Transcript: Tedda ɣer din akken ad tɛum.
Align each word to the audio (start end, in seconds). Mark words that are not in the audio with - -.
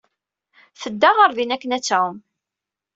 Tedda 0.81 1.09
ɣer 1.17 1.31
din 1.37 1.53
akken 1.55 1.75
ad 1.77 1.83
tɛum. 1.83 2.17